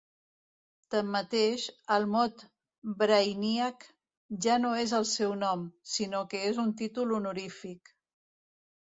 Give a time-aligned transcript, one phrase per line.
[0.93, 1.65] Tanmateix,
[1.97, 2.41] el mot
[3.03, 3.87] "Brainiac"
[4.49, 7.99] ja no és el seu nom, sinó que és un títol honorífic.